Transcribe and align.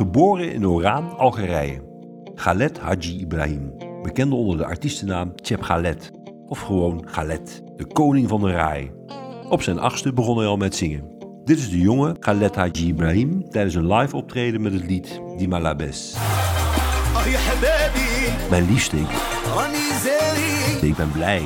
geboren 0.00 0.52
in 0.52 0.66
Oran, 0.66 1.16
Algerije. 1.16 1.80
Galet 2.34 2.78
Haji 2.78 3.18
Ibrahim, 3.18 3.72
bekend 4.02 4.32
onder 4.32 4.56
de 4.56 4.64
artiestennaam 4.64 5.32
Cheb 5.36 5.62
Galet, 5.62 6.10
of 6.46 6.60
gewoon 6.60 7.02
Galet, 7.08 7.62
de 7.76 7.86
koning 7.86 8.28
van 8.28 8.40
de 8.40 8.50
raai. 8.50 8.90
Op 9.48 9.62
zijn 9.62 9.78
achtste 9.78 10.12
begon 10.12 10.38
hij 10.38 10.46
al 10.46 10.56
met 10.56 10.74
zingen. 10.74 11.04
Dit 11.44 11.58
is 11.58 11.70
de 11.70 11.78
jonge 11.78 12.16
Galet 12.20 12.54
Haji 12.54 12.86
Ibrahim 12.86 13.50
tijdens 13.50 13.74
een 13.74 13.92
live 13.92 14.16
optreden 14.16 14.62
met 14.62 14.72
het 14.72 14.86
lied 14.86 15.20
Di 15.36 15.48
Malabes. 15.48 16.16
Mijn 18.50 18.66
liefste, 18.66 18.96
ik 20.80 20.96
ben 20.96 21.12
blij. 21.12 21.42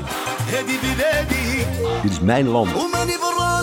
Dit 2.03 2.11
is 2.11 2.21
mijn 2.21 2.46
land 2.49 2.71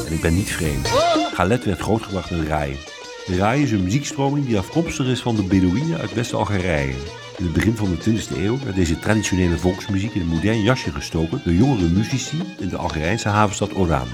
en 0.08 0.14
ik 0.14 0.22
ben 0.22 0.34
niet 0.34 0.52
vreemd. 0.52 0.88
Galet 1.34 1.66
werd 1.66 1.80
grootgebracht 1.80 2.32
in 2.32 2.46
raai 2.46 2.91
raai 3.38 3.63
is 3.63 3.71
een 3.71 3.84
muziekstroming 3.84 4.45
die 4.45 4.58
afkomstig 4.58 5.08
is 5.08 5.21
van 5.21 5.35
de 5.35 5.44
Bedouinen 5.44 5.99
uit 5.99 6.13
West-Algerije. 6.13 6.94
In 7.38 7.44
het 7.44 7.54
begin 7.54 7.76
van 7.76 7.90
de 7.90 7.98
20e 7.98 8.38
eeuw 8.38 8.57
werd 8.63 8.76
deze 8.76 8.99
traditionele 8.99 9.57
volksmuziek 9.57 10.13
in 10.13 10.21
een 10.21 10.27
modern 10.27 10.62
jasje 10.62 10.91
gestoken 10.91 11.41
door 11.44 11.54
jongere 11.54 11.90
muzici 11.90 12.38
in 12.59 12.70
de 12.70 12.77
Algerijnse 12.77 13.30
havenstad 13.30 13.76
Oran. 13.76 14.07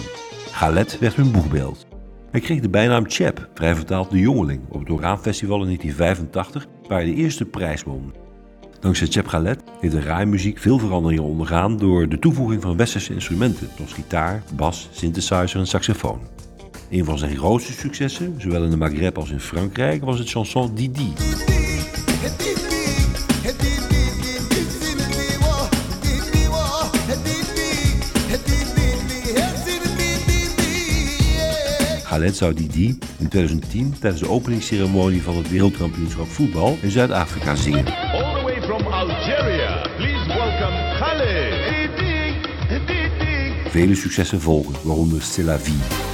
Galet 0.52 1.00
werd 1.00 1.16
hun 1.16 1.32
boegbeeld. 1.32 1.86
Hij 2.32 2.40
kreeg 2.40 2.60
de 2.60 2.70
bijnaam 2.70 3.10
Chep, 3.10 3.50
vrij 3.54 3.76
vertaald 3.76 4.12
de 4.12 4.20
jongeling, 4.20 4.62
op 4.70 4.80
het 4.80 4.90
Oran 4.90 5.20
Festival 5.20 5.60
in 5.60 5.66
1985, 5.66 6.68
waar 6.88 6.98
hij 6.98 7.08
de 7.08 7.16
eerste 7.16 7.46
prijs 7.46 7.84
won. 7.84 8.14
Dankzij 8.80 9.08
Chep 9.08 9.28
Galet 9.28 9.64
heeft 9.80 9.94
de 9.94 10.02
raai-muziek 10.02 10.58
veel 10.58 10.80
veranderingen 10.80 11.24
ondergaan 11.24 11.78
door 11.78 12.10
de 12.10 12.20
toevoeging 12.20 12.62
van 12.62 12.78
westerse 12.78 13.14
instrumenten, 13.14 13.70
zoals 13.76 13.94
gitaar, 13.94 14.44
bas, 14.56 14.90
synthesizer 14.92 15.60
en 15.60 15.68
saxofoon. 15.68 16.20
Een 16.90 17.06
van 17.06 17.18
zijn 17.18 17.38
grootste 17.38 17.74
successen, 17.74 18.36
zowel 18.38 18.64
in 18.64 18.70
de 18.70 18.78
Maghreb 18.78 19.18
als 19.18 19.30
in 19.30 19.40
Frankrijk, 19.40 20.04
was 20.04 20.20
het 20.20 20.30
chanson 20.30 20.76
Didi. 20.76 21.14
Galet 32.04 32.36
zou 32.36 32.54
Didi 32.54 32.98
in 33.18 33.28
2010 33.28 33.96
tijdens 34.00 34.22
de 34.22 34.30
openingsceremonie 34.30 35.22
van 35.22 35.38
het 35.38 35.50
wereldkampioenschap 35.50 36.28
voetbal 36.28 36.78
in 36.82 36.92
Zuid-Afrika 36.92 37.56
zingen. 37.56 37.86
All 37.86 38.34
the 38.34 38.44
way 38.44 38.62
from 38.62 38.88
Algeria, 38.88 39.82
please 39.98 40.28
welcome 40.28 40.96
Khaled. 40.98 41.76
Vele 43.70 43.96
successen 43.96 44.42
volgen, 44.42 44.74
waaronder 44.84 45.22
C'est 45.22 45.46
la 45.46 45.60
vie. 45.60 46.08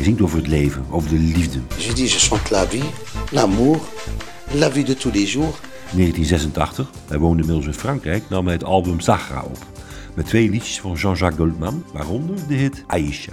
Hij 0.00 0.08
zingt 0.08 0.22
over 0.24 0.38
het 0.38 0.46
leven, 0.46 0.84
over 0.90 1.08
de 1.10 1.18
liefde. 1.18 1.58
Je 1.76 1.92
dis, 1.92 2.12
je 2.12 2.18
chante 2.18 2.52
la 2.54 2.66
vie, 2.66 2.82
l'amour, 3.30 3.80
la 4.52 4.70
vie 4.70 4.84
de 4.84 4.94
tous 4.96 5.14
les 5.14 5.30
jours. 5.32 5.58
In 5.92 5.96
1986, 5.98 6.90
hij 7.08 7.18
woonde 7.18 7.40
inmiddels 7.40 7.66
in 7.66 7.74
Frankrijk, 7.80 8.22
nam 8.28 8.44
hij 8.44 8.54
het 8.54 8.64
album 8.64 9.00
Zahra 9.00 9.42
op. 9.42 9.58
Met 10.14 10.26
twee 10.26 10.50
liedjes 10.50 10.80
van 10.80 10.92
Jean-Jacques 10.94 11.38
Goldman, 11.46 11.84
waaronder 11.92 12.36
de 12.48 12.54
hit 12.54 12.84
Aïcha. 12.86 13.32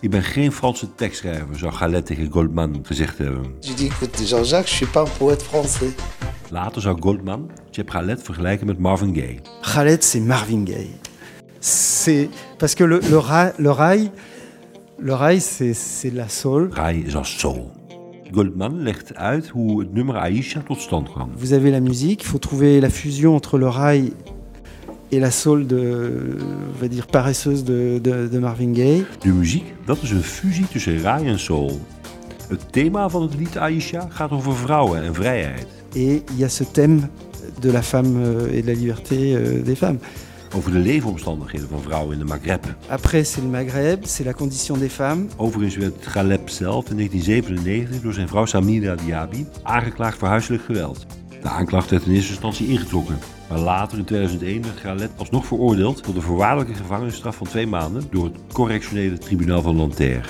Ik 0.00 0.10
ben 0.10 0.22
geen 0.22 0.52
Franse 0.52 0.94
tekstschrijver, 0.94 1.58
zou 1.58 1.72
Galet 1.72 2.06
tegen 2.06 2.30
Goldman 2.30 2.80
gezegd 2.82 3.18
hebben. 3.18 3.54
Je 3.60 3.74
dis, 3.74 3.88
écoute, 3.88 4.24
Jean-Jacques, 4.24 4.68
je 4.70 4.74
suis 4.74 4.90
pas 4.90 5.08
un 5.08 5.16
poète 5.18 5.42
français. 5.42 5.90
Later 6.50 6.82
zou 6.82 6.96
Goldman 7.00 7.50
Cheb 7.70 7.90
Galet 7.90 8.22
vergelijken 8.22 8.66
met 8.66 8.78
Marvin 8.78 9.14
Gaye. 9.14 9.40
Khaled, 9.60 10.04
c'est 10.04 10.26
Marvin 10.26 10.64
Gaye. 10.66 10.90
C'est 11.60 12.28
parce 12.58 12.74
que 12.74 12.84
le, 12.84 13.00
le, 13.10 13.18
ra- 13.18 13.52
le 13.56 13.70
rail, 13.70 14.10
le 14.98 15.14
rail, 15.14 15.40
c'est 15.40 15.74
c'est 15.74 16.10
la 16.10 16.28
soul. 16.28 16.70
Rai 16.72 17.04
is 17.06 17.16
als 17.16 17.38
soul. 17.38 17.70
Goldman 18.32 18.82
legt 18.82 19.14
uit 19.16 19.48
hoe 19.48 19.80
het 19.80 19.92
nummer 19.92 20.16
Aïcha 20.16 20.60
tot 20.60 20.80
stand 20.80 21.10
kwam. 21.10 21.30
Vous 21.36 21.52
avez 21.52 21.70
la 21.70 21.80
musique, 21.80 22.22
il 22.22 22.26
faut 22.26 22.40
trouver 22.40 22.80
la 22.80 22.90
fusion 22.90 23.34
entre 23.34 23.58
le 23.58 23.68
rail 23.68 24.12
et 25.12 25.20
la 25.20 25.30
soul 25.30 25.66
de, 25.66 26.36
on 26.74 26.80
va 26.80 26.88
dire 26.88 27.06
paresseuse 27.06 27.62
de, 27.64 28.00
de, 28.02 28.28
de 28.28 28.38
Marvin 28.38 28.74
Gaye. 28.74 29.04
De 29.20 29.28
muziek, 29.28 29.74
dat 29.84 30.02
is 30.02 30.10
een 30.10 30.22
fusie 30.22 30.68
tussen 30.68 31.00
Rai 31.00 31.28
en 31.28 31.38
soul. 31.38 31.80
Het 32.48 32.72
thema 32.72 33.08
van 33.08 33.22
het 33.22 33.34
lied 33.34 33.58
Aïcha 33.58 34.06
gaat 34.10 34.30
over 34.30 34.56
vrouwen 34.56 35.02
en 35.02 35.14
vrijheid. 35.14 35.66
Et 35.94 36.22
il 36.30 36.38
y 36.38 36.44
a 36.44 36.48
ce 36.48 36.64
thème 36.64 37.08
de 37.60 37.70
la 37.70 37.82
femme 37.82 38.16
euh, 38.16 38.52
et 38.52 38.62
de 38.62 38.66
la 38.66 38.74
liberté 38.74 39.34
euh, 39.34 39.62
des 39.62 39.76
femmes. 39.76 39.98
Over 40.56 40.72
de 40.72 40.78
leefomstandigheden 40.78 41.68
van 41.68 41.82
vrouwen 41.82 42.12
in 42.12 42.18
de 42.18 42.24
Maghreb. 42.24 42.64
Après, 42.88 43.24
c'est 43.24 43.42
le 43.42 43.50
Maghreb, 43.50 44.04
c'est 44.04 44.24
la 44.24 44.32
condition 44.32 44.78
des 44.78 44.92
femmes. 44.92 45.28
Overigens 45.36 45.76
werd 45.76 46.06
Galeb 46.06 46.48
zelf 46.48 46.90
in 46.90 46.96
1997 46.96 48.02
door 48.02 48.12
zijn 48.12 48.28
vrouw 48.28 48.44
Samira 48.44 48.94
Diaby 48.94 49.44
aangeklaagd 49.62 50.18
voor 50.18 50.28
huiselijk 50.28 50.64
geweld. 50.64 51.06
De 51.42 51.48
aanklacht 51.48 51.90
werd 51.90 52.06
in 52.06 52.12
eerste 52.12 52.30
instantie 52.30 52.68
ingetrokken. 52.68 53.18
Maar 53.48 53.58
later 53.58 53.98
in 53.98 54.04
2001 54.04 54.62
werd 54.62 54.80
Galet 54.80 55.10
alsnog 55.16 55.46
veroordeeld 55.46 56.02
tot 56.02 56.16
een 56.16 56.22
voorwaardelijke 56.22 56.74
gevangenisstraf 56.74 57.36
van 57.36 57.46
twee 57.46 57.66
maanden 57.66 58.02
door 58.10 58.24
het 58.24 58.36
correctionele 58.52 59.18
tribunaal 59.18 59.62
van 59.62 59.76
Nanterre. 59.76 60.28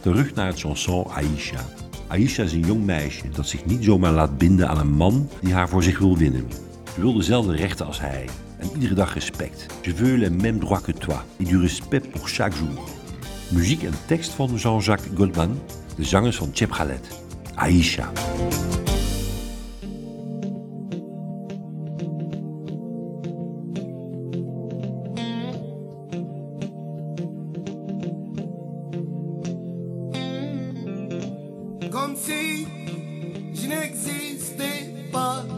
Terug 0.00 0.34
naar 0.34 0.46
het 0.46 0.60
chanson 0.60 1.06
Aïcha. 1.08 1.60
Aïcha 2.06 2.42
is 2.42 2.52
een 2.52 2.66
jong 2.66 2.84
meisje 2.84 3.28
dat 3.32 3.48
zich 3.48 3.64
niet 3.64 3.84
zomaar 3.84 4.12
laat 4.12 4.38
binden 4.38 4.68
aan 4.68 4.78
een 4.78 4.92
man 4.92 5.28
die 5.40 5.54
haar 5.54 5.68
voor 5.68 5.82
zich 5.82 5.98
wil 5.98 6.16
winnen. 6.16 6.46
Ze 6.94 7.00
wil 7.00 7.14
dezelfde 7.14 7.56
rechten 7.56 7.86
als 7.86 8.00
hij 8.00 8.26
en 8.62 8.80
iedere 8.80 8.94
dag 8.94 9.08
respect. 9.08 9.68
Je 9.82 9.92
veux 9.92 10.16
les 10.16 10.30
mêmes 10.30 10.58
droits 10.58 10.80
que 10.80 10.92
toi 10.92 11.24
et 11.40 11.44
du 11.44 11.56
respect 11.56 12.00
pour 12.00 12.28
chaque 12.28 12.54
jour. 12.54 12.86
Muziek 13.52 13.84
en 13.84 13.96
tekst 14.08 14.36
van 14.36 14.48
Jean-Jacques 14.56 15.12
Goldman, 15.14 15.56
de 15.98 16.04
zangers 16.04 16.38
van 16.38 16.48
Cheb 16.52 16.72
Galet. 16.72 17.00
Aïcha. 17.56 18.12
comme 32.06 32.14
si 32.14 32.66
je 33.54 33.66
n'existais 33.66 34.92
pas. 35.10 35.55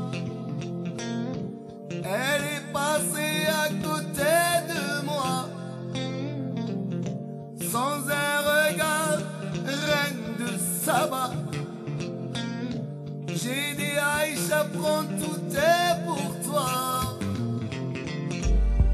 J'ai 13.29 13.75
dit 13.77 13.99
Aïcha, 13.99 14.65
prends 14.73 15.05
tout 15.21 15.41
est 15.55 16.05
pour 16.07 16.33
toi. 16.47 17.19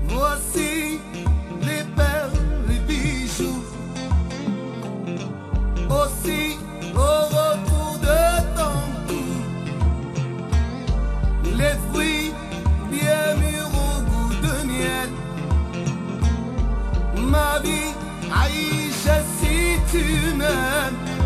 Voici 0.08 0.98
les 1.62 1.84
perles, 1.94 2.40
les 2.68 2.80
bijoux 2.80 3.62
aussi 5.88 6.58
au 6.96 7.14
retour 7.38 7.98
de 8.02 8.22
ton 8.56 8.78
cou. 9.06 9.26
Les 11.56 11.76
fruits 11.92 12.32
bien 12.90 13.36
mûrs 13.36 13.74
au 13.86 13.96
goût 14.10 14.34
de 14.42 14.54
miel. 14.66 15.10
Ma 17.30 17.60
vie, 17.60 17.94
Aïcha, 18.32 19.22
si 19.38 19.78
tu 19.92 20.04
m'aimes. 20.34 21.23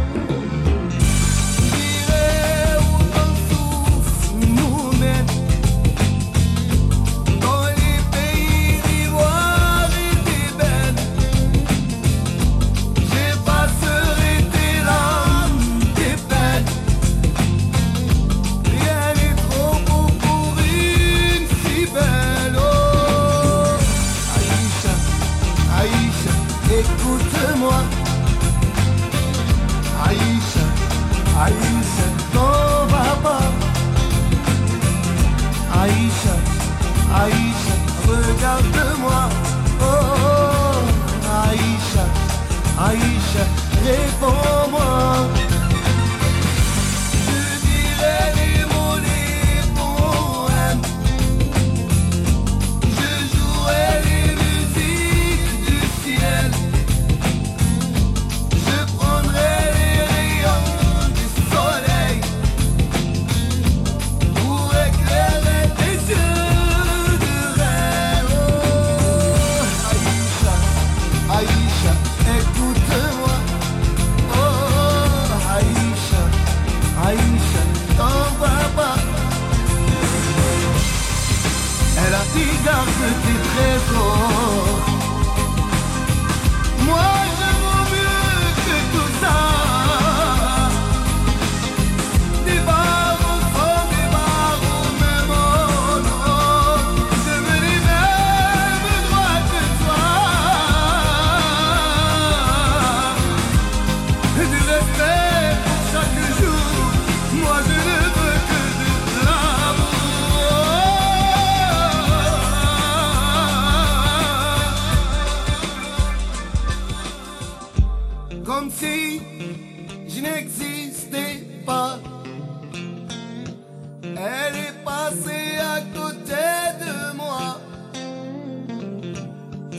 Écoute-moi. 27.49 27.75
Aïcha, 30.07 30.65
Aïcha, 31.45 32.07
t'en 32.33 32.87
va 32.93 33.07
pas. 33.23 33.49
Aïcha, 35.83 36.35
Aïcha, 37.15 37.75
regarde-moi. 38.07 39.29
Oh, 39.81 39.85
oh, 39.85 40.79
Aïcha, 41.49 42.05
Aïcha, 42.79 43.45
réponds-moi. 43.85 44.58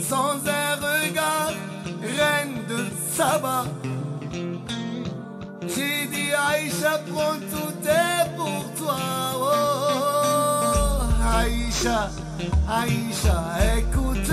Sans 0.09 0.39
un 0.47 0.75
regard, 0.87 1.53
reine 2.01 2.55
de 2.67 2.79
Saba. 3.15 3.65
J'ai 5.67 6.07
dit 6.07 6.31
Aïcha, 6.33 6.93
prends 7.11 7.39
tout 7.53 7.75
est 7.87 8.35
pour 8.35 8.63
toi. 8.79 8.97
Oh, 9.35 11.03
Aïcha, 11.37 12.09
Aïcha, 12.67 13.37
écoute 13.77 14.31